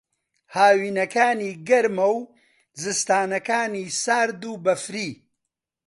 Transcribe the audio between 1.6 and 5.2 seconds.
گەرمە و زستانانەکانی سارد و بەفری